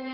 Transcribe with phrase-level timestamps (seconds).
[0.00, 0.06] Hello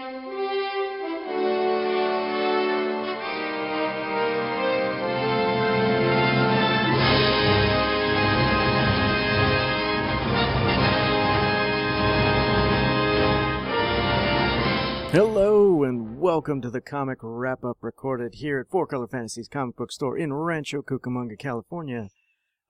[15.85, 19.93] and welcome to the comic wrap up recorded here at Four Color Fantasies comic book
[19.93, 22.09] store in Rancho Cucamonga, California.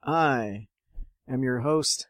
[0.05, 0.67] I
[1.27, 2.09] am your host,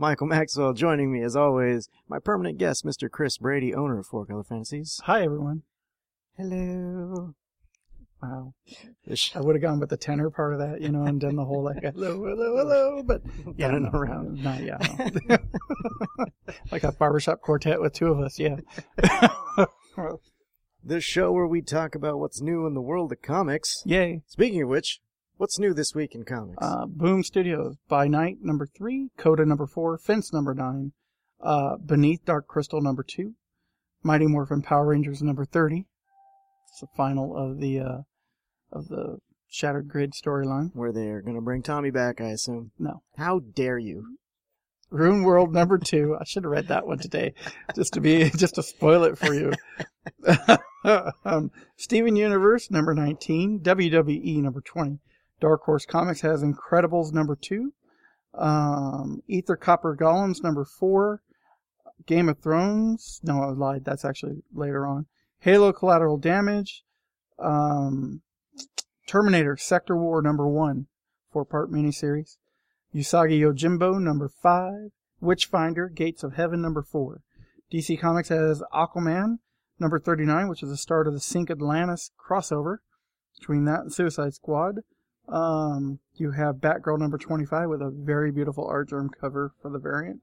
[0.00, 0.72] Michael Maxwell.
[0.72, 3.10] Joining me, as always, my permanent guest, Mr.
[3.10, 4.98] Chris Brady, owner of Four Color Fantasies.
[5.04, 5.62] Hi, everyone.
[6.38, 7.34] Hello.
[8.22, 8.54] Wow.
[9.34, 11.44] I would have gone with the tenor part of that, you know, and done the
[11.44, 13.20] whole like hello, hello, hello, but
[13.58, 14.42] yeah, no, around.
[14.42, 14.78] Not yeah,
[15.28, 15.36] no.
[16.72, 18.38] like a barbershop quartet with two of us.
[18.38, 18.56] Yeah.
[20.82, 23.82] this show where we talk about what's new in the world of comics.
[23.84, 24.22] Yay.
[24.26, 25.00] Speaking of which,
[25.40, 26.58] what's new this week in comics?
[26.60, 30.92] Uh, Boom Studios by Night number three, Coda number four, Fence number nine,
[31.42, 33.32] uh, Beneath Dark Crystal number two,
[34.02, 35.86] Mighty Morphin Power Rangers number thirty.
[36.68, 37.98] It's the final of the uh,
[38.70, 39.16] of the
[39.48, 40.72] Shattered Grid storyline.
[40.74, 42.72] where they're going to bring Tommy back, I assume.
[42.78, 43.02] No.
[43.16, 44.18] How dare you?
[44.92, 46.18] Ruinworld number two.
[46.20, 47.32] I should have read that one today,
[47.74, 49.54] just to be just to spoil it for you.
[51.24, 54.98] um, Steven Universe number nineteen, WWE number twenty.
[55.40, 57.72] Dark Horse Comics has Incredibles number two,
[58.34, 61.22] um, Ether Copper Golems number four,
[62.06, 63.20] Game of Thrones.
[63.22, 63.84] No, I lied.
[63.84, 65.06] That's actually later on.
[65.40, 66.84] Halo Collateral Damage,
[67.38, 68.22] um,
[69.06, 70.86] Terminator Sector War number one,
[71.32, 72.36] four part miniseries.
[72.94, 74.90] Usagi Yojimbo, number 5.
[75.20, 77.22] Witchfinder, Gates of Heaven, number 4.
[77.72, 79.38] DC Comics has Aquaman,
[79.78, 82.78] number 39, which is the start of the Sink Atlantis crossover
[83.38, 84.80] between that and Suicide Squad.
[85.30, 90.22] Um, you have Batgirl, number 25, with a very beautiful Artgerm cover for the variant.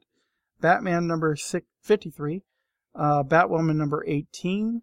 [0.60, 2.44] Batman, number six, 53.
[2.96, 4.82] Uh, Batwoman, number 18.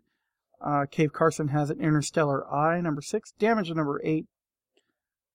[0.61, 3.33] Uh, Cave Carson has an Interstellar Eye, number 6.
[3.39, 4.27] Damage, number 8.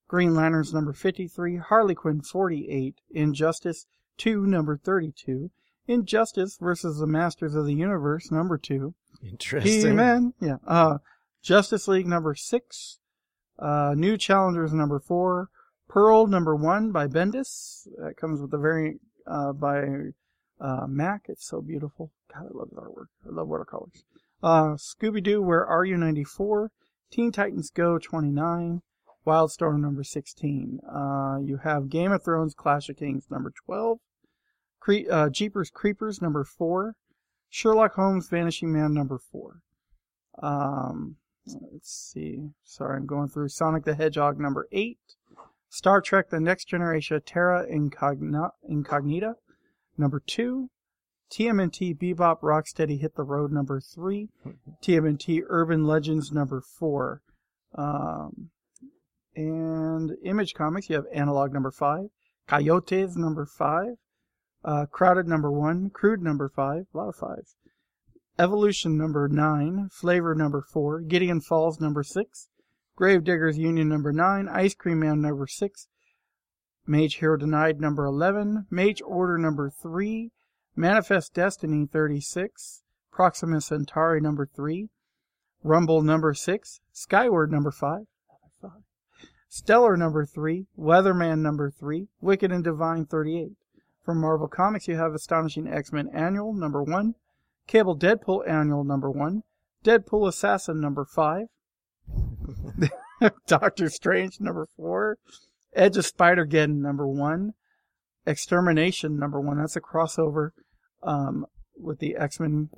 [0.09, 3.85] Green Lanterns number 53, Harley Quinn 48, Injustice
[4.17, 5.51] 2 number 32,
[5.87, 9.71] Injustice versus the Masters of the Universe number 2, Interesting.
[9.71, 10.97] He-Man, yeah, uh,
[11.43, 12.98] Justice League number 6,
[13.59, 15.49] uh, New Challengers number 4,
[15.87, 19.83] Pearl number 1 by Bendis, that comes with the variant, uh, by,
[20.61, 22.11] uh, Mack, it's so beautiful.
[22.33, 23.07] God, I love his artwork.
[23.25, 24.03] I love watercolors.
[24.41, 26.71] Uh, Scooby-Doo, Where Are You 94,
[27.11, 28.81] Teen Titans Go 29,
[29.25, 30.79] Wildstorm number 16.
[30.87, 33.99] Uh, you have Game of Thrones Clash of Kings number 12.
[34.79, 36.95] Cre- uh, Jeepers Creepers number 4.
[37.49, 39.59] Sherlock Holmes Vanishing Man number 4.
[40.41, 41.17] Um,
[41.71, 42.49] let's see.
[42.63, 44.97] Sorry, I'm going through Sonic the Hedgehog number 8.
[45.69, 49.35] Star Trek The Next Generation Terra Incogna- Incognita
[49.97, 50.69] number 2.
[51.31, 54.29] TMNT Bebop Rocksteady Hit the Road number 3.
[54.83, 57.21] TMNT Urban Legends number 4.
[57.75, 58.49] Um,
[59.35, 62.09] and Image Comics, you have Analog number 5,
[62.47, 63.95] Coyotes number 5,
[64.65, 67.55] uh, Crowded number 1, Crude number 5, a lot of 5s,
[68.39, 72.47] Evolution number 9, Flavor number 4, Gideon Falls number 6,
[72.95, 75.89] Gravediggers Union number 9, Ice Cream Man number 6,
[76.87, 80.31] Mage Hero Denied number 11, Mage Order number 3,
[80.73, 84.87] Manifest Destiny 36, Proxima Centauri number 3,
[85.61, 88.05] Rumble number 6, Skyward number 5,
[89.49, 93.51] Stellar number 3, Weatherman number 3, Wicked and Divine 38.
[94.05, 97.15] From Marvel Comics, you have Astonishing X-Men Annual number 1,
[97.69, 99.43] Cable Deadpool Annual number 1,
[99.85, 101.45] Deadpool Assassin number 5,
[103.47, 105.19] Doctor Strange number 4,
[105.75, 107.51] Edge of Spider-Geddon number 1,
[108.25, 109.59] Extermination number 1.
[109.59, 110.49] That's a crossover
[111.03, 111.45] um,
[111.77, 112.69] with the X-Men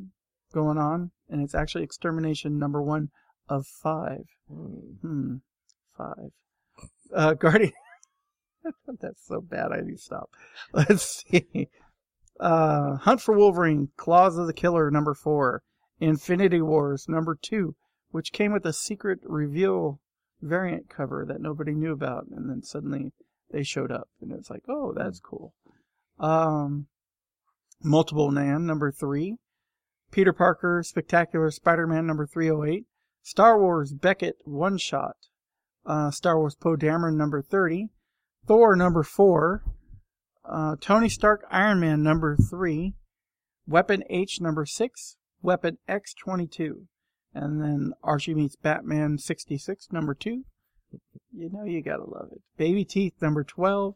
[0.53, 3.11] going on, and it's actually Extermination number 1
[3.47, 4.25] of 5.
[4.49, 5.35] Hmm.
[5.97, 6.07] 5
[7.15, 7.71] uh, Guardian.
[8.99, 9.71] That's so bad.
[9.71, 10.29] I need to stop.
[10.73, 11.69] Let's see.
[12.41, 15.63] Uh, Hunt for Wolverine, Claws of the Killer, number four.
[15.99, 17.75] Infinity Wars, number two,
[18.09, 19.99] which came with a secret reveal
[20.41, 23.13] variant cover that nobody knew about, and then suddenly
[23.51, 25.53] they showed up, and it's like, oh, that's cool.
[26.19, 26.87] Um,
[27.83, 29.37] Multiple Man, number three.
[30.11, 32.85] Peter Parker, Spectacular Spider-Man, number 308.
[33.23, 35.15] Star Wars Beckett One Shot,
[35.85, 37.89] uh, Star Wars Poe Dameron number 30,
[38.47, 39.63] Thor number 4,
[40.45, 42.93] uh, Tony Stark Iron Man number 3,
[43.67, 46.87] Weapon H number 6, Weapon X 22,
[47.33, 50.43] and then Archie meets Batman 66 number 2.
[51.33, 52.41] You know you gotta love it.
[52.57, 53.95] Baby Teeth number 12,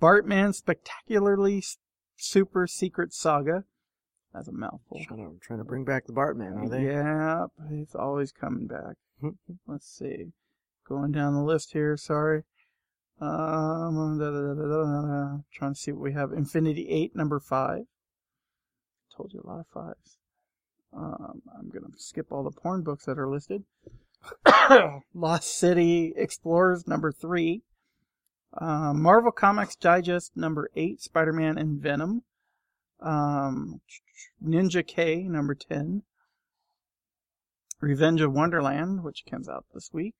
[0.00, 1.62] Bartman Spectacularly
[2.16, 3.64] Super Secret Saga,
[4.32, 5.00] That's a mouthful.
[5.06, 6.84] Trying to, trying to bring back the Bartman, are they?
[6.84, 8.96] Yep, he's always coming back.
[9.66, 10.32] Let's see.
[10.88, 12.42] Going down the list here, sorry.
[13.18, 16.32] Um, da, da, da, da, trying to see what we have.
[16.32, 17.84] Infinity 8, number 5.
[19.16, 20.18] Told you a lot of fives.
[20.92, 23.64] Um, I'm going to skip all the porn books that are listed.
[25.14, 27.62] Lost City Explorers, number 3.
[28.58, 31.00] Uh, Marvel Comics Digest, number 8.
[31.00, 32.22] Spider Man and Venom.
[33.00, 33.80] Um,
[34.44, 36.02] Ninja K, number 10.
[37.80, 40.14] Revenge of Wonderland, which comes out this week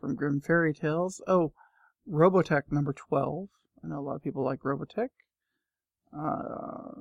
[0.00, 1.20] from Grimm Fairy Tales.
[1.26, 1.52] Oh,
[2.10, 3.48] Robotech number 12.
[3.82, 5.08] I know a lot of people like Robotech.
[6.16, 7.00] Uh,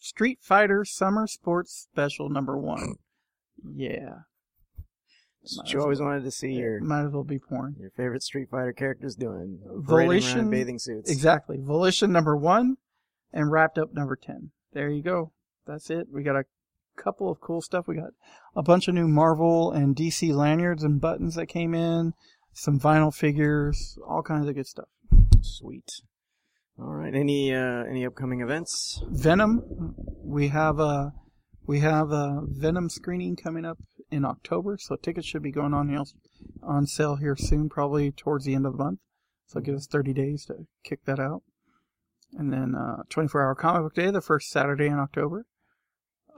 [0.00, 2.94] Street Fighter Summer Sports Special number 1.
[3.76, 4.14] Yeah.
[5.56, 7.76] What you always wanted to see your Might as well be porn.
[7.78, 9.58] your favorite Street Fighter characters doing.
[9.60, 11.08] parading around in Volition- bathing suits.
[11.10, 11.58] Exactly.
[11.60, 12.76] Volition number 1
[13.32, 14.50] and wrapped up number 10.
[14.72, 15.30] There you go.
[15.64, 16.08] That's it.
[16.12, 16.44] We got a
[16.96, 17.86] couple of cool stuff.
[17.86, 18.10] We got
[18.56, 22.14] a bunch of new Marvel and DC lanyards and buttons that came in,
[22.52, 24.88] some vinyl figures, all kinds of good stuff.
[25.40, 25.90] Sweet.
[26.78, 27.14] All right.
[27.14, 29.02] Any uh, any upcoming events?
[29.08, 29.94] Venom,
[30.24, 31.12] we have a
[31.66, 33.78] we have a Venom screening coming up
[34.10, 35.96] in October, so tickets should be going on
[36.62, 39.00] on sale here soon, probably towards the end of the month.
[39.46, 41.42] So give us 30 days to kick that out.
[42.32, 45.44] And then uh, 24 Hour Comic Book Day, the first Saturday in October.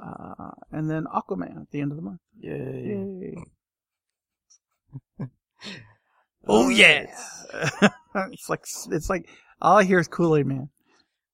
[0.03, 2.21] Uh, and then Aquaman at the end of the month.
[2.41, 3.37] Yay.
[5.21, 5.29] Yay!
[6.47, 6.77] Oh right.
[6.77, 7.89] yeah!
[8.33, 9.29] it's like it's like
[9.61, 10.69] all I hear is Kool Aid Man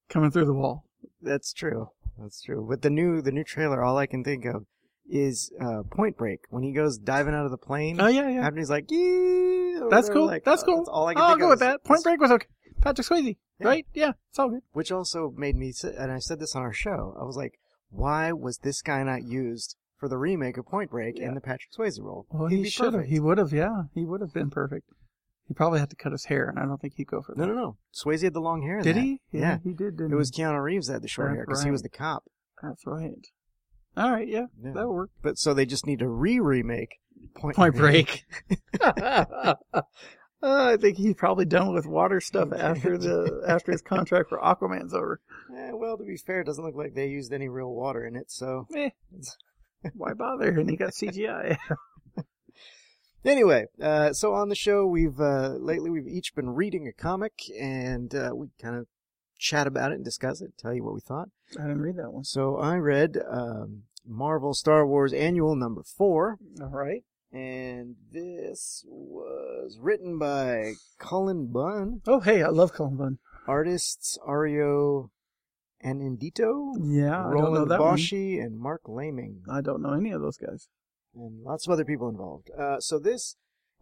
[0.09, 0.85] coming through the wall.
[1.23, 1.91] That's true.
[2.19, 2.65] That's true.
[2.65, 4.67] With the new the new trailer, all I can think of
[5.09, 8.01] is uh, Point Break when he goes diving out of the plane.
[8.01, 8.47] Oh yeah, yeah.
[8.47, 10.27] After he's like, yeah, That's cool.
[10.27, 10.77] Like, that's uh, cool.
[10.79, 11.83] That's all I can I'll think go with that.
[11.85, 12.47] Point Break was okay.
[12.81, 13.67] Patrick Swayze, Yeah.
[13.67, 13.87] right?
[13.93, 14.62] Yeah, it's all good.
[14.73, 17.15] Which also made me, and I said this on our show.
[17.21, 17.59] I was like,
[17.91, 21.29] why was this guy not used for the remake of Point Break Yeah.
[21.29, 22.27] in the Patrick Swayze role?
[22.31, 23.05] Well, He'd he should have.
[23.07, 23.53] He would have.
[23.53, 24.89] Yeah, he would have been perfect.
[25.50, 27.41] He probably had to cut his hair, and I don't think he'd go for that.
[27.41, 27.76] No, no, no.
[27.93, 28.82] Swayze had the long hair.
[28.82, 29.02] Did that.
[29.02, 29.20] he?
[29.32, 29.58] Yeah.
[29.64, 29.97] he did.
[29.97, 30.41] Didn't It was he?
[30.41, 32.23] Keanu Reeves that had the short That's hair because he was the cop.
[32.62, 33.26] That's right.
[33.97, 34.29] All right.
[34.29, 34.70] Yeah, Yeah.
[34.75, 35.11] that'll work.
[35.23, 37.00] But so they just need to re-remake
[37.35, 38.25] Point, Point Break.
[40.43, 44.38] Uh, I think he's probably done with water stuff after the after his contract for
[44.38, 45.20] Aquaman's over.
[45.55, 48.17] Eh, well, to be fair, it doesn't look like they used any real water in
[48.17, 48.31] it.
[48.31, 48.88] So Eh,
[49.94, 50.49] why bother?
[50.58, 51.58] And he got CGI.
[53.25, 57.35] Anyway, uh, so on the show, we've uh, lately we've each been reading a comic,
[57.61, 58.87] and uh, we kind of
[59.39, 61.29] chat about it and discuss it, tell you what we thought.
[61.59, 62.25] I didn't read that one.
[62.25, 67.05] So I read um, Marvel Star Wars Annual Number Four, All right.
[67.33, 73.19] and this was written by Cullen Bunn, Oh, hey, I love Cullen Bunn.
[73.47, 75.11] artists Ario
[75.85, 77.99] Anindito, Yeah, I don't know Roland that one.
[78.13, 79.43] And Marc Laming.
[79.51, 80.69] I don't know any of those guys.
[81.15, 82.51] And lots of other people involved.
[82.59, 83.37] Uh, so this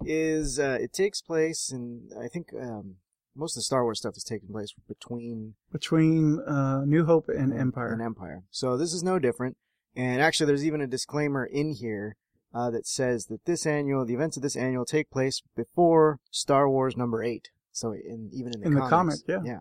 [0.05, 2.97] is uh, it takes place, and I think um,
[3.35, 7.53] most of the Star Wars stuff is taking place between Between uh, New Hope and
[7.53, 7.93] Empire.
[7.93, 8.43] and Empire.
[8.51, 9.57] So this is no different.
[9.97, 12.17] And actually, there's even a disclaimer in here
[12.55, 16.69] uh, that says that this annual, the events of this annual, take place before Star
[16.69, 17.49] Wars number eight.
[17.73, 19.61] So in even in the In the comics, comic, yeah.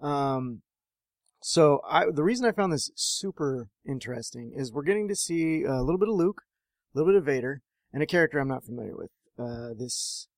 [0.00, 0.62] Um,
[1.42, 5.82] so I the reason I found this super interesting is we're getting to see a
[5.82, 6.42] little bit of Luke,
[6.98, 7.62] little bit of Vader,
[7.92, 9.10] and a character I'm not familiar with.
[9.38, 10.28] Uh, this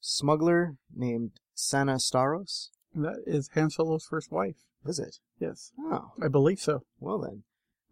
[0.00, 2.68] smuggler named Sana Starros.
[2.94, 4.56] that is Han Solo's first wife.
[4.86, 5.16] Is it?
[5.38, 6.82] Yes, Oh, I believe so.
[7.00, 7.42] well then.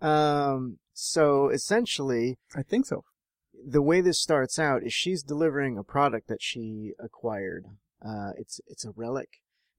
[0.08, 3.04] Um, so essentially, I think so.
[3.66, 7.64] the way this starts out is she's delivering a product that she acquired.
[8.04, 9.28] Uh, it's it's a relic.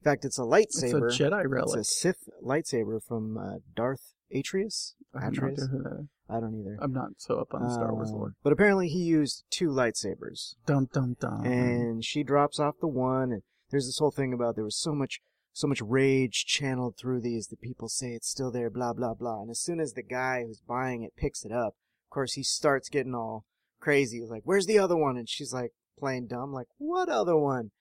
[0.01, 1.07] In fact, it's a lightsaber.
[1.09, 1.77] It's a Jedi relic.
[1.79, 4.95] It's a Sith lightsaber from uh, Darth Atreus.
[5.13, 5.67] I idea Atreus.
[5.71, 6.07] who that is.
[6.29, 6.77] I don't either.
[6.81, 8.33] I'm not so up on the Star Wars Um, lore.
[8.43, 11.45] But apparently, he used two lightsabers, Dum dum dum.
[11.45, 13.31] and she drops off the one.
[13.31, 15.21] And there's this whole thing about there was so much
[15.53, 19.41] so much rage channeled through these that people say it's still there, blah blah blah.
[19.41, 21.75] And as soon as the guy who's buying it picks it up,
[22.05, 23.45] of course he starts getting all
[23.79, 24.19] crazy.
[24.19, 27.71] He's like, "Where's the other one?" And she's like playing dumb, like, "What other one?"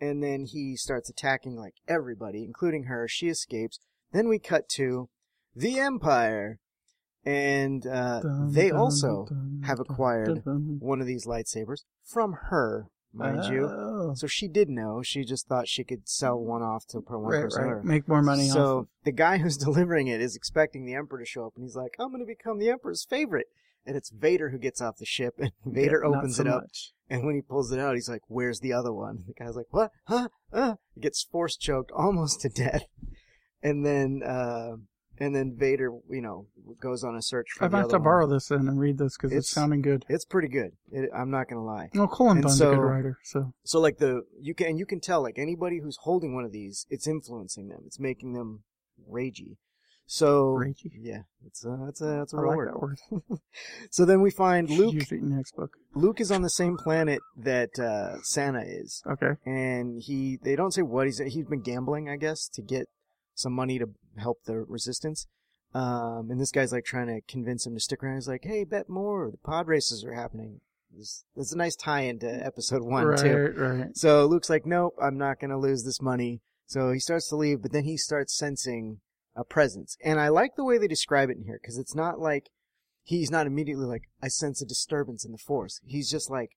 [0.00, 3.06] And then he starts attacking like everybody, including her.
[3.08, 3.78] She escapes.
[4.12, 5.08] Then we cut to
[5.56, 6.58] the Empire,
[7.24, 12.86] and uh, Dum, they dum, also dum, have acquired one of these lightsabers from her,
[13.12, 13.66] mind you.
[13.66, 14.12] Oh.
[14.14, 15.02] So she did know.
[15.02, 17.62] She just thought she could sell one off to per one right, person.
[17.64, 17.84] right.
[17.84, 18.54] Make more money off.
[18.54, 21.64] so of- the guy who's delivering it is expecting the Emperor to show up, and
[21.64, 23.46] he's like, "I'm going to become the Emperor's favorite."
[23.86, 26.62] And it's Vader who gets off the ship, and Vader Yeah, opens so it up,
[26.62, 26.92] much.
[27.10, 29.66] and when he pulls it out, he's like, "Where's the other one?" The guy's like,
[29.70, 29.90] "What?
[30.06, 30.28] Huh?
[30.52, 32.84] Uh?" He gets force choked almost to death,
[33.62, 34.76] and then uh,
[35.18, 36.46] and then Vader, you know,
[36.80, 39.32] goes on a search for I have to borrow this in and read this because
[39.32, 40.04] it's, It's- sounding good.
[40.08, 40.72] It's pretty good.
[40.90, 41.88] It, I'm not gonna lie.
[41.94, 45.00] No, Cullen Bunn's a good writer, so So like the you can and you can
[45.00, 47.82] tell like anybody who's holding one of these, it's influencing them.
[47.86, 48.64] It's making them
[49.10, 49.56] ragey.
[50.06, 50.90] So Ragey?
[51.00, 52.68] yeah, it's a it's a it's a I like word.
[52.68, 52.98] that word.
[53.90, 54.92] So then we find Luke.
[54.92, 55.70] Use it in the next book.
[55.94, 59.30] Luke is on the same planet that uh, Sana is, Okay.
[59.46, 62.86] and he they don't say what he's he's been gambling, I guess, to get
[63.34, 65.26] some money to help the resistance.
[65.74, 68.14] Um, and this guy's like trying to convince him to stick around.
[68.14, 69.30] He's like, "Hey, bet more.
[69.30, 70.60] The pod races are happening."
[70.96, 73.54] This, that's a nice tie into episode one right, too.
[73.56, 73.96] right.
[73.96, 77.60] So Luke's like, "Nope, I'm not gonna lose this money." So he starts to leave,
[77.60, 79.00] but then he starts sensing
[79.34, 82.20] a presence, and I like the way they describe it in here because it's not
[82.20, 82.50] like
[83.02, 86.50] he's not immediately like, "I sense a disturbance in the force." He's just like,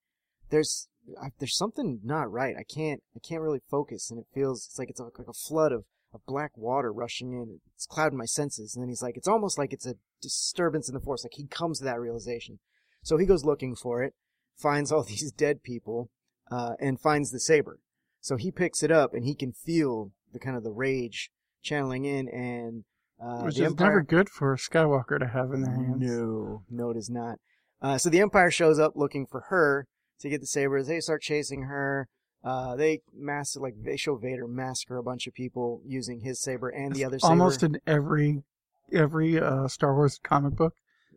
[0.52, 2.56] "There's, I, there's something not right.
[2.56, 5.72] I can't, I can't really focus, and it feels it's like it's like a flood
[5.72, 5.86] of
[6.18, 7.60] of black water rushing in.
[7.76, 10.94] It's clouding my senses." And then he's like, "It's almost like it's a disturbance in
[10.94, 12.60] the force." Like he comes to that realization,
[13.04, 14.14] so he goes looking for it,
[14.56, 16.10] finds all these dead people,
[16.52, 17.80] uh, and finds the saber.
[18.22, 21.32] So he picks it up and he can feel the kind of the rage
[21.62, 22.84] channeling in and
[23.24, 23.88] uh, Which is Empire.
[23.88, 25.96] never good for a Skywalker to have in their hands.
[25.98, 27.40] No, no, it is not.
[27.82, 29.88] Uh, so the Empire shows up looking for her
[30.20, 30.88] to get the sabers.
[30.88, 32.08] They start chasing her.
[32.48, 36.70] Uh, they mass like they show Vader massacre a bunch of people using his saber
[36.70, 37.32] and the other saber.
[37.32, 38.44] Almost in every
[38.94, 40.74] every uh, Star Wars comic book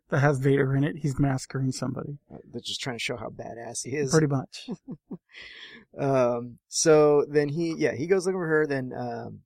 [0.09, 2.17] that has Vader in it, he's massacring somebody.
[2.29, 4.11] Uh, They're just trying to show how badass he is.
[4.11, 4.69] Pretty much.
[5.97, 8.65] Um, so then he, yeah, he goes looking for her.
[8.65, 9.39] Then um,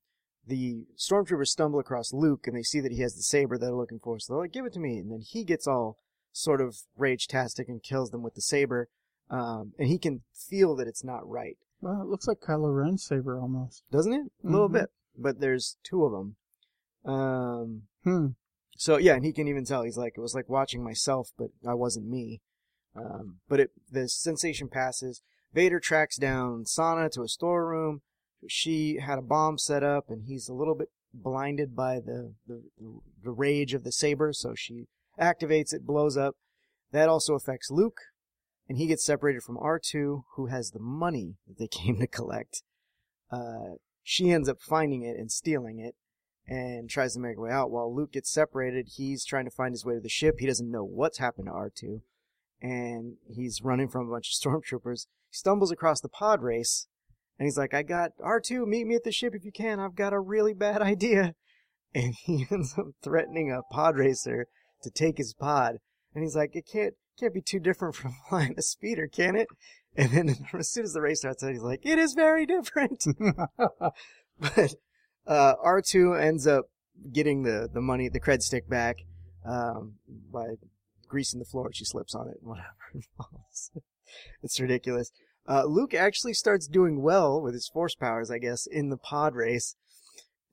[0.46, 3.74] the stormtroopers stumble across Luke, and they see that he has the saber that they're
[3.74, 4.18] looking for.
[4.20, 5.98] So they're like, "Give it to me!" And then he gets all
[6.32, 8.88] sort of rage-tastic and kills them with the saber.
[9.28, 13.04] Um, and he can feel that it's not right, Well, it looks like Kylo Ren's
[13.04, 13.82] saber almost.
[13.90, 14.32] doesn't it?
[14.44, 14.72] A little Mhm.
[14.72, 16.36] bit, but there's two of them.
[17.04, 18.28] Um, Hmm.
[18.76, 21.50] so yeah, and he can even tell he's like it was like watching myself, but
[21.66, 22.40] I wasn't me.
[22.94, 25.22] Um, but it the sensation passes.
[25.52, 28.02] Vader tracks down Sana to a storeroom.
[28.48, 32.62] She had a bomb set up, and he's a little bit blinded by the the,
[33.22, 36.36] the rage of the saber, so she activates it, blows up.
[36.92, 38.00] That also affects Luke,
[38.68, 42.62] and he gets separated from R2, who has the money that they came to collect.
[43.30, 45.94] Uh, she ends up finding it and stealing it
[46.46, 47.70] and tries to make her way out.
[47.70, 50.36] While Luke gets separated, he's trying to find his way to the ship.
[50.38, 52.00] He doesn't know what's happened to R2,
[52.62, 55.06] and he's running from a bunch of stormtroopers.
[55.30, 56.86] He stumbles across the pod race,
[57.38, 59.80] and he's like, I got R2, meet me at the ship if you can.
[59.80, 61.34] I've got a really bad idea.
[61.94, 64.46] And he ends up threatening a pod racer
[64.82, 65.78] to take his pod.
[66.14, 69.48] And he's like, it can't, can't be too different from flying a speeder, can it?
[69.96, 73.04] And then as soon as the race starts he's like, it is very different.
[74.38, 74.74] but
[75.26, 76.66] uh, R2 ends up
[77.12, 78.96] getting the, the money, the cred stick back
[79.44, 79.94] um,
[80.32, 80.46] by
[81.08, 81.70] greasing the floor.
[81.72, 82.76] She slips on it and whatever.
[84.42, 85.10] it's ridiculous.
[85.48, 89.34] Uh, Luke actually starts doing well with his force powers, I guess, in the pod
[89.34, 89.76] race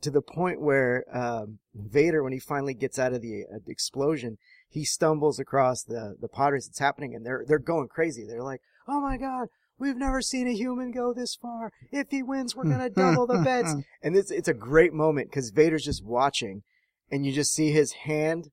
[0.01, 4.38] to the point where um, Vader, when he finally gets out of the uh, explosion,
[4.74, 8.25] he stumbles across the, the pod race that's happening and they're, they're going crazy.
[8.27, 11.72] They're like, oh my god, we've never seen a human go this far.
[11.92, 13.74] If he wins, we're gonna double the bets.
[14.01, 16.63] And it's it's a great moment because Vader's just watching,
[17.10, 18.50] and you just see his hand,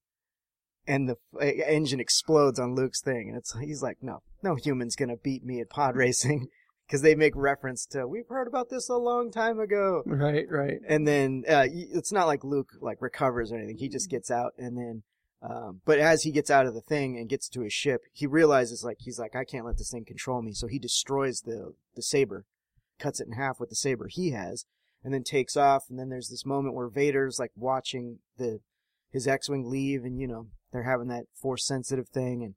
[0.86, 1.16] and the
[1.68, 5.60] engine explodes on Luke's thing, and it's he's like, no, no human's gonna beat me
[5.60, 6.46] at pod racing,
[6.86, 10.78] because they make reference to we've heard about this a long time ago, right, right.
[10.88, 13.78] and then uh, it's not like Luke like recovers or anything.
[13.78, 15.02] He just gets out, and then.
[15.42, 18.26] Um, but as he gets out of the thing and gets to his ship, he
[18.26, 21.74] realizes like he's like I can't let this thing control me, so he destroys the
[21.94, 22.44] the saber,
[22.98, 24.66] cuts it in half with the saber he has,
[25.02, 25.84] and then takes off.
[25.88, 28.60] And then there's this moment where Vader's like watching the
[29.10, 32.54] his X-wing leave, and you know they're having that force sensitive thing, and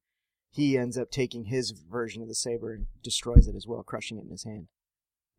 [0.51, 4.17] he ends up taking his version of the saber and destroys it as well, crushing
[4.17, 4.67] it in his hand.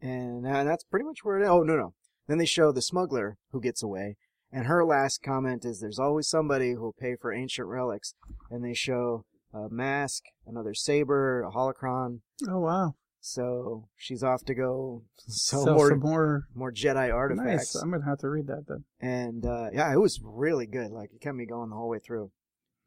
[0.00, 1.46] And uh, that's pretty much where it.
[1.46, 1.94] Oh no no.
[2.26, 4.16] Then they show the smuggler who gets away,
[4.54, 8.14] and her last comment is, "There's always somebody who'll pay for ancient relics."
[8.50, 12.20] And they show a mask, another saber, a holocron.
[12.48, 12.94] Oh wow.
[13.20, 16.42] So she's off to go sell Sell more some more.
[16.54, 17.74] more Jedi artifacts.
[17.74, 17.82] Nice.
[17.82, 18.84] I'm gonna have to read that then.
[19.00, 20.90] And uh, yeah, it was really good.
[20.90, 22.30] Like it kept me going the whole way through.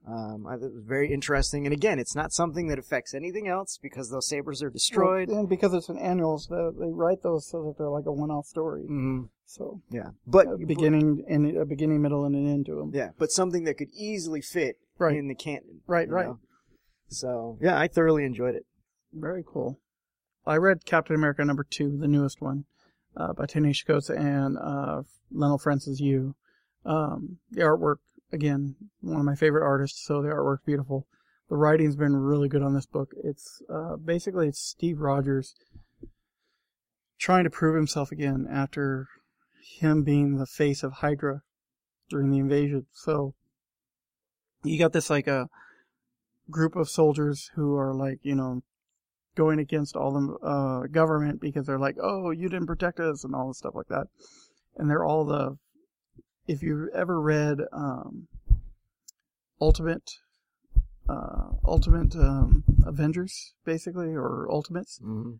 [0.08, 1.66] Um, I, it was very interesting.
[1.66, 5.28] And again, it's not something that affects anything else because those sabers are destroyed.
[5.28, 8.12] Well, and because it's an annual, so they write those so that they're like a
[8.14, 8.84] one-off story.
[8.84, 12.92] hmm So Yeah, but a beginning and a beginning, middle, and an end to them.
[12.94, 15.18] yeah, but something that could easily fit Right.
[15.18, 15.82] in the canon.
[15.88, 16.28] Right, right.
[16.28, 16.40] know?
[17.10, 18.66] So yeah, I thoroughly enjoyed it.
[19.14, 19.80] Very cool.
[20.46, 22.64] I read Captain America number two, the newest one,
[23.18, 26.36] uh, by Ta-Nehisi Coates and uh, Leinil Francis Yu.
[26.86, 27.98] Um, the artwork,
[28.31, 31.07] again, one of my favorite artists, so the artwork's beautiful.
[31.50, 33.12] The writing's been really good on this book.
[33.24, 35.55] It's uh, basically it's Steve Rogers
[37.19, 39.07] trying to prove himself again after
[39.79, 41.41] him being the face of Hydra
[42.10, 42.86] during the invasion.
[42.91, 43.34] So
[44.63, 45.48] you got this like a
[46.50, 48.62] group of soldiers who are like you know
[49.38, 53.34] going against all the uh, government because they're like, oh, you didn't protect us and
[53.36, 54.07] all this stuff like that.
[54.75, 55.57] And they're all the,
[56.48, 58.27] if you've ever read um,
[59.60, 60.12] Ultimate,
[61.10, 65.34] uh, Ultimate um, Avengers, basically, or Ultimates, hmm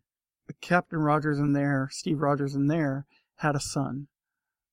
[0.62, 3.04] Captain Rogers in there, Steve Rogers in there,
[3.36, 4.08] had a son,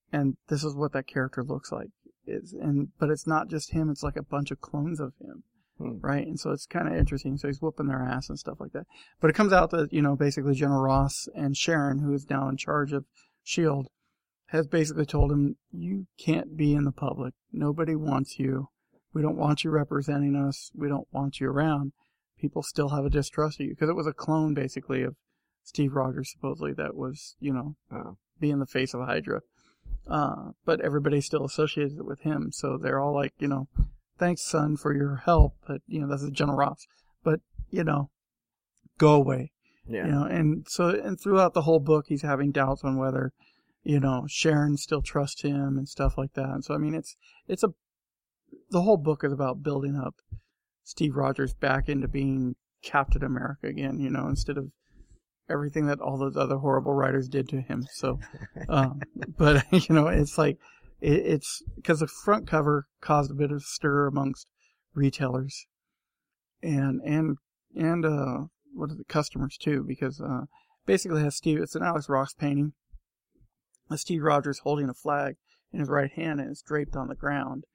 [0.10, 1.89] and this is what that character looks like.
[2.25, 5.44] Is and but it's not just him; it's like a bunch of clones of him
[5.77, 5.98] Hmm.
[6.00, 6.25] right?
[6.25, 7.38] And so it's kind of interesting.
[7.38, 8.88] So he's whooping their ass and stuff like that.
[9.20, 12.48] But it comes out that, you know, basically General Ross and Sharon, who is now
[12.48, 13.06] in charge of
[13.46, 13.89] S.H.I.E.L.D.,
[14.48, 17.34] has basically told him, you can't be in the public.
[17.52, 18.70] Nobody wants you.
[19.14, 20.72] We don't want you representing us.
[20.75, 21.94] We don't want you around.
[22.40, 23.72] People still have a distrust of you.
[23.72, 25.16] Because it was a clone, basically, of
[25.64, 28.18] Steve Rogers, supposedly, that was, you know, Oh.
[28.40, 29.42] being the face of Hydra.
[30.08, 32.52] Uh, but everybody still associates it with him.
[32.52, 33.68] So they're all like, you know,
[34.20, 35.56] thanks, son, for your help.
[35.68, 36.86] But, you know, that's a General Ross.
[37.24, 37.40] But,
[37.72, 38.12] you know,
[38.98, 39.52] go away.
[39.88, 40.06] Yeah.
[40.06, 43.32] You know, and so, and throughout the whole book, he's having doubts on whether,
[43.86, 46.50] you know, Sharon still trusts him and stuff like that.
[46.50, 47.15] And so, I mean, it's,
[47.48, 47.70] it's a,
[48.72, 50.15] the whole book is about building up
[50.84, 54.72] Steve Rogers back into being Captain America again, you know, instead of
[55.50, 57.86] everything that all those other horrible writers did to him.
[57.94, 58.20] So,
[58.70, 59.01] um,
[59.38, 60.58] but you know, it's like
[61.00, 64.48] it, it's because the front cover caused a bit of stir amongst
[64.94, 65.68] retailers
[66.65, 67.38] and and
[67.75, 68.38] and uh,
[68.74, 69.84] what are the customers too?
[69.88, 70.46] Because uh,
[70.86, 71.60] basically, has Steve.
[71.62, 72.74] It's an Alex Ross painting.
[73.89, 75.36] Of Steve Rogers holding a flag
[75.72, 77.65] in his right hand and it's draped on the ground,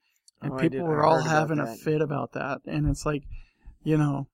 [0.41, 2.61] and Oh, people were all having a fit about that.
[2.65, 3.23] And it's like,
[3.83, 4.27] you know,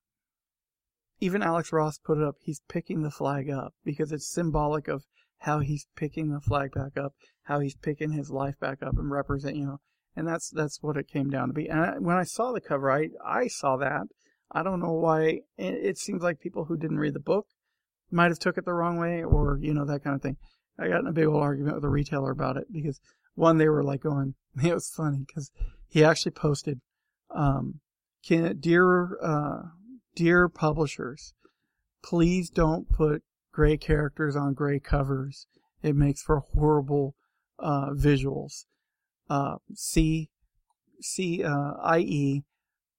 [1.20, 2.36] even Alex Ross put it up.
[2.42, 5.06] He's picking the flag up because it's symbolic of
[5.40, 7.14] how he's picking the flag back up,
[7.44, 9.80] how he's picking his life back up and represent, you know,
[10.16, 11.68] and that's that's what it came down to be.
[11.68, 14.08] And I, when I saw the cover, I I saw that.
[14.52, 15.42] I don't know why.
[15.58, 17.48] It, it seems like people who didn't read the book
[18.10, 20.38] might have took it the wrong way, or you know that kind of thing.
[20.80, 23.00] I got in a big old argument with a retailer about it because
[23.36, 25.52] one, they were like going, it was funny because
[25.88, 26.82] he actually posted,
[27.30, 27.80] um,
[28.26, 29.62] can dear uh,
[30.16, 31.34] dear publishers,
[32.04, 35.48] please don't put gray characters on gray covers.
[35.82, 37.16] It makes for horrible
[37.60, 38.66] uh, visuals.
[39.30, 40.30] Uh, C,
[41.02, 42.44] C, uh, i.e.,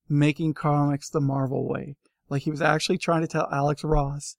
[0.09, 1.97] making comics the Marvel way.
[2.29, 4.37] Like he was actually trying to tell Alex Ross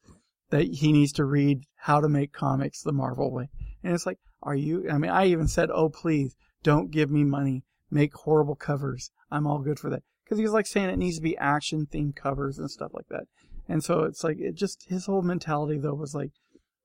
[0.49, 3.49] that he needs to read how to make comics the Marvel way.
[3.83, 4.89] And it's like, are you?
[4.89, 7.63] I mean, I even said, oh please, don't give me money.
[7.91, 9.11] Make horrible covers.
[9.31, 10.03] I'm all good for that.
[10.23, 13.07] Because he was like saying it needs to be action themed covers and stuff like
[13.09, 13.23] that.
[13.67, 16.31] And so it's like it just his whole mentality though was like,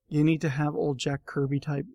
[0.09, 1.87] you need to have old Jack Kirby type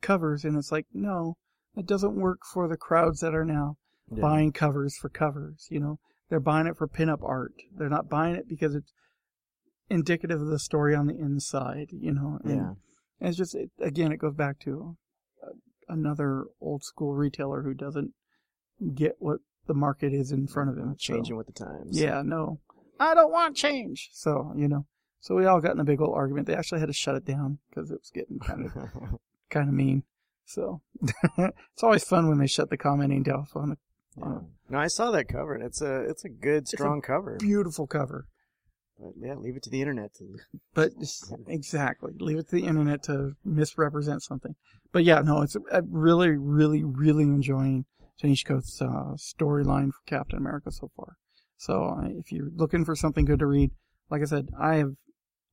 [0.00, 1.36] covers, and it's like no,
[1.74, 3.76] that doesn't work for the crowds that are now
[4.10, 4.20] Yeah.
[4.20, 5.66] buying covers for covers.
[5.70, 7.52] You know, they're buying it for pinup art.
[7.74, 8.92] They're not buying it because it's
[9.90, 11.88] indicative of the story on the inside.
[11.92, 12.68] You know, and, Yeah.
[13.20, 14.96] and it's just it, again, it goes back to
[15.42, 15.50] uh,
[15.88, 18.12] another old school retailer who doesn't
[18.94, 20.86] get what the market is in front of him.
[20.88, 21.98] Not So- changing with the times.
[22.00, 22.60] yeah, no.
[23.00, 24.10] I don't want change.
[24.12, 24.86] So, you know.
[25.20, 26.46] So we all got in a big old argument.
[26.48, 28.72] They actually had to shut it down because it was getting kind of
[29.50, 30.02] kind of mean.
[30.44, 30.82] So
[31.38, 33.76] it's always fun when they shut the commenting down on
[34.16, 34.38] Yeah.
[34.68, 37.36] No, I saw that cover, and it's a it's a good, a strong cover.
[37.36, 38.26] a beautiful cover.
[39.02, 40.38] But yeah, leave it to the internet to.
[40.74, 40.92] But
[41.48, 44.54] exactly, leave it to the internet to misrepresent something.
[44.92, 47.84] But yeah, no, it's I'm really, really, really enjoying
[48.20, 51.16] Ta-Nehisi Coates' uh, storyline for Captain America so far.
[51.56, 53.72] So uh, if you're looking for something good to read,
[54.08, 54.94] like I said, I have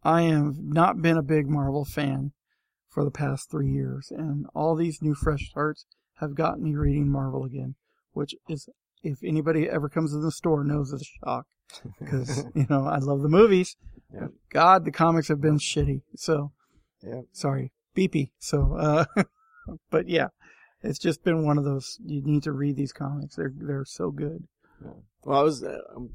[0.04, 2.34] I have not been a big Marvel fan
[2.88, 5.86] for the past three years, and all these new fresh starts
[6.18, 7.76] have gotten me reading Marvel again,
[8.12, 8.70] which is
[9.02, 11.48] if anybody ever comes in the store knows it's a shock
[12.00, 13.76] because you know I love the movies.
[14.14, 14.28] Yeah.
[14.50, 16.02] God, the comics have been shitty.
[16.16, 16.52] So
[17.04, 17.22] yeah.
[17.32, 18.32] sorry, beepy.
[18.40, 19.24] So, uh,
[19.92, 20.28] but yeah,
[20.82, 22.00] it's just been one of those.
[22.06, 23.36] You need to read these comics.
[23.36, 24.48] They're they're so good.
[25.24, 26.10] Well, I was uh, I'm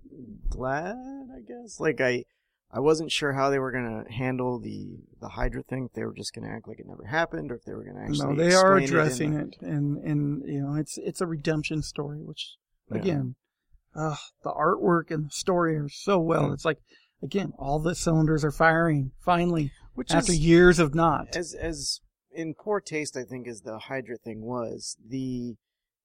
[0.48, 0.96] glad,
[1.34, 1.78] I guess.
[1.78, 2.24] Like I,
[2.72, 5.86] I wasn't sure how they were gonna handle the the Hydra thing.
[5.86, 8.04] If they were just gonna act like it never happened, or if they were gonna
[8.04, 8.34] actually.
[8.34, 12.56] no, they are addressing it, and and you know, it's it's a redemption story, which
[12.90, 12.98] Yeah.
[12.98, 13.34] again,
[13.94, 16.48] uh, the artwork and the story are so well.
[16.48, 16.52] Hmm.
[16.54, 16.78] It's like
[17.22, 21.36] again, all the cylinders are firing finally which after is years of not.
[21.36, 22.00] as as
[22.34, 25.54] in poor taste, I think, as the Hydra thing was the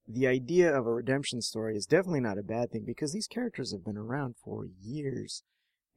[0.08, 3.72] the idea of a redemption story is definitely not a bad thing because these characters
[3.72, 5.44] have been around for years.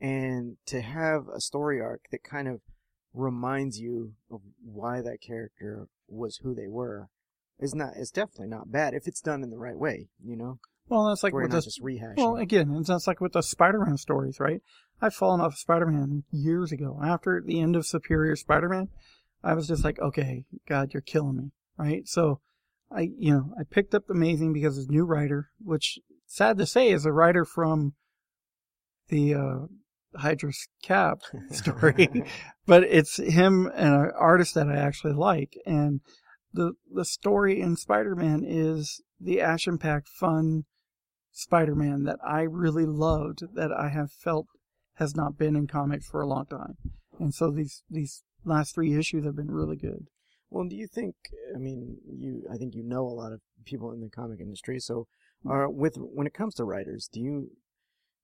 [0.01, 2.61] And to have a story arc that kind of
[3.15, 7.09] reminds you of why that character was who they were
[7.59, 10.59] is not is definitely not bad if it's done in the right way, you know?
[10.89, 12.17] Well, that's like with not the just rehashing.
[12.19, 14.61] Well, again, it's just like with the Spider-Man stories, right?
[15.01, 17.01] I've fallen off Spider-Man years ago.
[17.03, 18.89] After the end of Superior Spider-Man,
[19.43, 22.07] I was just like, okay, God, you're killing me, right?
[22.07, 22.41] So,
[22.91, 26.91] I, you know, I picked up Amazing because it's new writer, which, sad to say,
[26.91, 27.95] is a writer from
[29.09, 29.59] the uh,
[30.17, 32.09] Hydra's Cap story,
[32.67, 36.01] but it's him and an artist that I actually like, and
[36.53, 40.65] the the story in Spider-Man is the action-packed, fun
[41.33, 44.47] Spider-Man that I really loved that I have felt
[44.95, 46.77] has not been in comics for a long time.
[47.19, 50.07] And so these these last three issues have been really good.
[50.51, 51.15] Well, do you think?
[51.55, 52.43] I mean, you.
[52.53, 54.79] I think you know a lot of people in the comic industry.
[54.79, 55.07] So,
[55.45, 55.51] mm.
[55.51, 57.51] are with when it comes to writers, do you?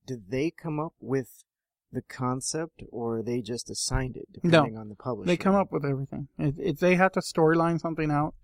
[0.06, 1.44] Did they come up with
[1.90, 5.26] the concept, or they just assigned it depending on the publisher?
[5.26, 6.28] They come up with everything.
[6.38, 8.34] If, if they have to storyline something out,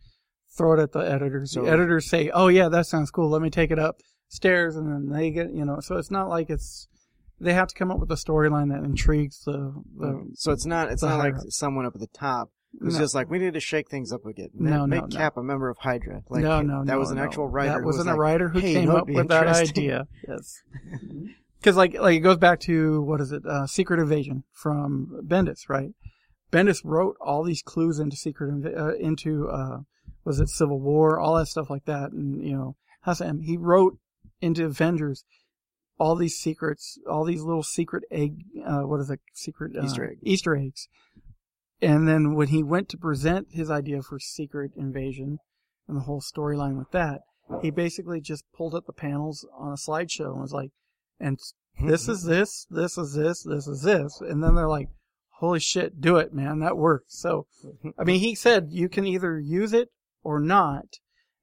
[0.56, 1.52] throw it at the editors.
[1.52, 3.28] So- the editors say, "Oh yeah, that sounds cool.
[3.28, 3.78] Let me take it
[4.34, 5.80] upstairs," and then they get you know.
[5.80, 6.88] So it's not like it's
[7.40, 10.30] they have to come up with a storyline that intrigues the the.
[10.34, 10.90] So it's not.
[10.90, 13.00] It's not like someone up at the top who's No.
[13.00, 14.48] just like, we need to shake things up again.
[14.54, 15.16] No, no, make no.
[15.16, 16.22] Cap a member of Hydra.
[16.28, 17.70] Like, no, no, that was an actual writer.
[17.74, 20.08] That who was wasn't a like, writer who "Hey, came up with that idea.
[20.28, 20.60] Yes.
[21.60, 23.46] Because like like it goes back to what is it?
[23.46, 25.90] Uh, Secret Invasion from Bendis, right?
[26.52, 29.78] Bendis wrote all these clues into Secret Inv- uh, into uh,
[30.24, 33.96] was it Civil War, all that stuff like that, and you know, Hassan he wrote
[34.44, 35.24] into Avengers
[35.98, 39.20] all these secrets, all these little secret egg, uh, what is it?
[39.32, 40.18] Secret uh, Easter egg.
[40.22, 40.88] Easter eggs.
[41.80, 45.38] And then when he went to present his idea for Secret Invasion
[45.86, 47.20] and the whole storyline with that,
[47.60, 50.70] he basically just pulled up the panels on a slideshow and was like,
[51.20, 51.38] and
[51.84, 54.20] this is this, this is this, this is this.
[54.20, 54.88] And then they're like,
[55.40, 56.60] holy shit, do it, man.
[56.60, 57.18] That works.
[57.18, 57.46] So,
[57.98, 59.90] I mean, he said you can either use it
[60.22, 60.86] or not,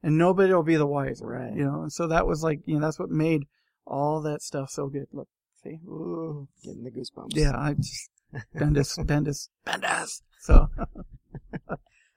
[0.03, 1.25] and nobody will be the wiser.
[1.25, 1.53] Right.
[1.55, 3.43] You know, and so that was like, you know, that's what made
[3.85, 5.07] all that stuff so good.
[5.11, 5.27] Look,
[5.63, 5.79] see?
[5.85, 6.47] Ooh.
[6.63, 7.35] Getting the goosebumps.
[7.35, 8.09] Yeah, I just,
[8.55, 10.21] Bendis, Bendis, Bendis.
[10.39, 10.67] So,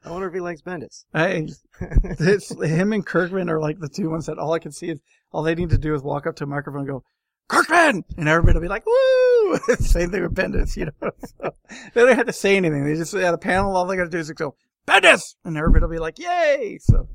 [0.05, 1.05] I wonder if he likes Bendis.
[1.13, 1.49] hey,
[2.67, 5.01] him and Kirkman are like the two ones that all I can see is
[5.33, 7.05] all they need to do is walk up to a microphone and go,
[7.49, 8.05] Kirkman!
[8.17, 9.59] And everybody will be like, woo!
[9.77, 11.11] Same thing with Bendis, you know.
[11.25, 11.51] So,
[11.95, 12.85] they don't have to say anything.
[12.85, 15.35] They just, at a panel, all they gotta do is go, Bendis!
[15.45, 16.79] And everybody will be like, yay!
[16.81, 17.09] So,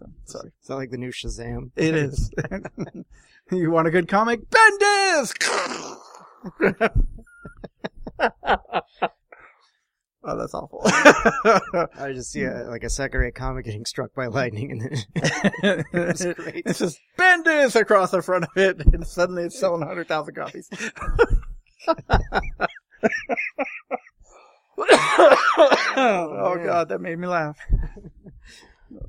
[0.00, 0.52] so, sorry.
[0.60, 1.70] Is that like the new Shazam?
[1.76, 2.30] It is.
[3.52, 4.40] you want a good comic?
[4.48, 5.32] Bendis!
[10.24, 10.80] oh, that's awful.
[10.84, 16.24] I just see a, like a Sakurai comic getting struck by lightning, and then it's
[16.24, 16.62] great.
[16.66, 20.70] It's just Bendis across the front of it, and suddenly it's selling 100,000 copies.
[25.96, 26.62] oh.
[26.64, 27.58] God, that made me laugh.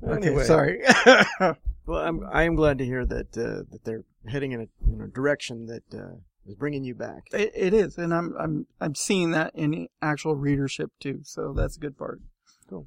[0.04, 0.44] Okay, Anyway.
[0.44, 0.80] sorry.
[1.86, 4.96] well, I'm I am glad to hear that uh, that they're heading in a you
[4.96, 6.14] know, direction that uh,
[6.46, 7.24] is bringing you back.
[7.32, 11.20] It, it is, and I'm I'm I'm seeing that in actual readership too.
[11.24, 12.20] So that's a good part.
[12.68, 12.86] Cool.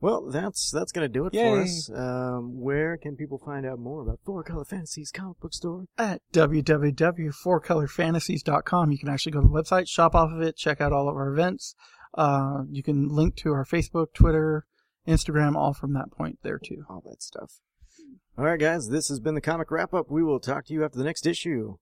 [0.00, 1.88] Well, that's that's gonna do it for us.
[1.94, 5.84] Um, where can people find out more about Four Color Fantasies comic book store?
[5.96, 10.92] At www.fourcolorfantasies.com, you can actually go to the website, shop off of it, check out
[10.92, 11.74] all of our events.
[12.14, 14.64] Uh, you can link to our Facebook, Twitter,
[15.06, 16.84] Instagram, all from that point there too.
[16.88, 17.60] All that stuff.
[18.38, 20.10] All right, guys, this has been the comic wrap up.
[20.10, 21.76] We will talk to you after the next issue.